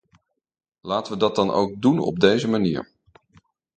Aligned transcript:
Laten 0.81 1.11
we 1.13 1.17
dat 1.19 1.35
dan 1.35 1.51
ook 1.51 1.81
doen 1.81 1.99
op 1.99 2.19
deze 2.19 2.47
manier. 2.47 2.89